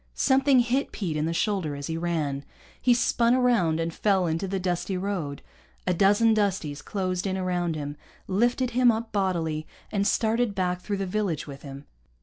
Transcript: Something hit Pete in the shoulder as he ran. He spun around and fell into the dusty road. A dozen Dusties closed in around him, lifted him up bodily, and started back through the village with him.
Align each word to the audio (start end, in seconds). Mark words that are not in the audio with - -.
Something 0.15 0.61
hit 0.61 0.91
Pete 0.91 1.15
in 1.15 1.27
the 1.27 1.31
shoulder 1.31 1.75
as 1.75 1.85
he 1.85 1.95
ran. 1.95 2.43
He 2.81 2.91
spun 2.91 3.35
around 3.35 3.79
and 3.79 3.93
fell 3.93 4.25
into 4.25 4.47
the 4.47 4.59
dusty 4.59 4.97
road. 4.97 5.43
A 5.85 5.93
dozen 5.93 6.33
Dusties 6.33 6.81
closed 6.81 7.27
in 7.27 7.37
around 7.37 7.75
him, 7.75 7.95
lifted 8.25 8.71
him 8.71 8.91
up 8.91 9.11
bodily, 9.11 9.67
and 9.91 10.07
started 10.07 10.55
back 10.55 10.81
through 10.81 10.97
the 10.97 11.05
village 11.05 11.45
with 11.45 11.61
him. 11.61 11.85